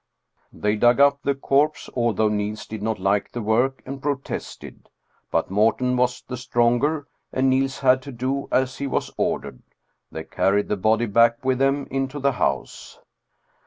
[0.51, 4.89] They dug up the corpse, al though Niels did not like the work, and protested.
[5.29, 9.61] But Morten was the stronger, and Niels had to do as he was ordered.
[10.11, 12.97] They carried the body back with them into the house.